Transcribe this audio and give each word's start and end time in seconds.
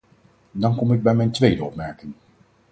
Dan 0.51 0.75
kom 0.75 0.93
ik 0.93 1.01
bij 1.03 1.15
mijn 1.15 1.31
tweede 1.31 1.63
opmerking. 1.63 2.13